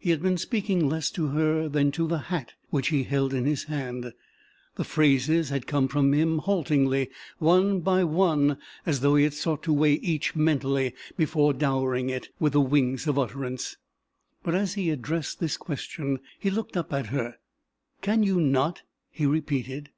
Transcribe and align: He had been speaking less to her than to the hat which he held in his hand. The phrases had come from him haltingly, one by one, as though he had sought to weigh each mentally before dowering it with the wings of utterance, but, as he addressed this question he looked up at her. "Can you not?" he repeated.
He 0.00 0.08
had 0.08 0.22
been 0.22 0.38
speaking 0.38 0.88
less 0.88 1.10
to 1.10 1.26
her 1.26 1.68
than 1.68 1.90
to 1.92 2.06
the 2.06 2.18
hat 2.32 2.54
which 2.70 2.88
he 2.88 3.02
held 3.02 3.34
in 3.34 3.44
his 3.44 3.64
hand. 3.64 4.14
The 4.76 4.84
phrases 4.84 5.50
had 5.50 5.66
come 5.66 5.88
from 5.88 6.14
him 6.14 6.38
haltingly, 6.38 7.10
one 7.36 7.80
by 7.80 8.02
one, 8.04 8.56
as 8.86 9.00
though 9.00 9.14
he 9.14 9.24
had 9.24 9.34
sought 9.34 9.62
to 9.64 9.72
weigh 9.74 9.96
each 9.96 10.34
mentally 10.34 10.94
before 11.18 11.52
dowering 11.52 12.08
it 12.08 12.30
with 12.40 12.54
the 12.54 12.62
wings 12.62 13.06
of 13.06 13.18
utterance, 13.18 13.76
but, 14.42 14.54
as 14.54 14.72
he 14.72 14.88
addressed 14.88 15.38
this 15.38 15.58
question 15.58 16.20
he 16.38 16.48
looked 16.48 16.74
up 16.74 16.90
at 16.94 17.08
her. 17.08 17.36
"Can 18.00 18.22
you 18.22 18.40
not?" 18.40 18.84
he 19.10 19.26
repeated. 19.26 19.90